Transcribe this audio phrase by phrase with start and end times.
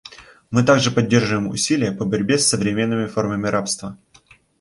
[0.49, 3.99] Мы также поддерживаем усилия по борьбе с современными формами рабства.